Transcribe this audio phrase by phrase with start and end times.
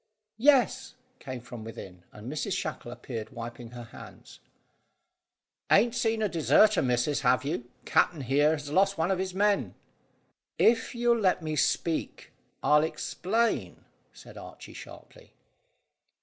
[0.39, 4.39] "Yes," came from within, and Mrs Shackle appeared wiping her hands.
[5.71, 7.69] "Ain't seen a deserter, missus, have you?
[7.85, 9.75] Capt'n here has lost one of his men."
[10.57, 12.31] "If you'll let me speak,
[12.63, 15.33] I'll explain," said Archy sharply.